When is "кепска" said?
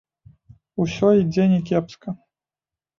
1.71-2.19